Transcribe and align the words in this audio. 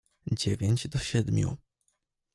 "Dziewięć 0.31 0.87
do 0.87 0.99
siedmiu." 0.99 1.57